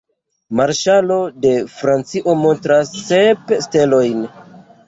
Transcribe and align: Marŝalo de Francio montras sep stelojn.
Marŝalo 0.59 1.17
de 1.43 1.51
Francio 1.75 2.35
montras 2.47 2.95
sep 3.11 3.55
stelojn. 3.67 4.29